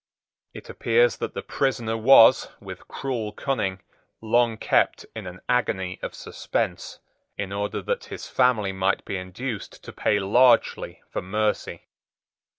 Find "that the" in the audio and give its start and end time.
1.17-1.43